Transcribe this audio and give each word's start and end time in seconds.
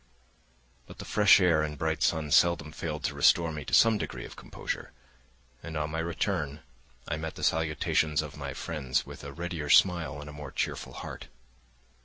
But 0.87 0.97
the 0.97 1.05
fresh 1.05 1.39
air 1.39 1.61
and 1.61 1.77
bright 1.77 2.01
sun 2.01 2.31
seldom 2.31 2.71
failed 2.71 3.03
to 3.03 3.13
restore 3.13 3.51
me 3.51 3.63
to 3.65 3.71
some 3.75 3.99
degree 3.99 4.25
of 4.25 4.35
composure, 4.35 4.93
and 5.61 5.77
on 5.77 5.91
my 5.91 5.99
return 5.99 6.61
I 7.07 7.17
met 7.17 7.35
the 7.35 7.43
salutations 7.43 8.23
of 8.23 8.35
my 8.35 8.55
friends 8.55 9.05
with 9.05 9.23
a 9.23 9.31
readier 9.31 9.69
smile 9.69 10.19
and 10.19 10.27
a 10.27 10.33
more 10.33 10.49
cheerful 10.51 10.93
heart. 10.93 11.27